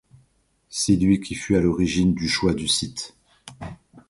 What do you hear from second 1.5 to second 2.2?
à l'origine